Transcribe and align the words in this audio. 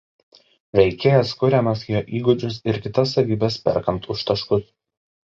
Veikėjas 0.77 1.33
kuriamas 1.41 1.83
jo 1.89 2.01
įgūdžius 2.19 2.57
ir 2.73 2.79
kitas 2.85 3.13
savybes 3.17 3.57
„perkant“ 3.69 4.09
už 4.15 4.25
taškus. 4.31 4.65